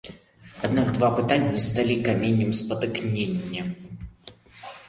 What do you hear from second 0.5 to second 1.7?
Аднак два пытанні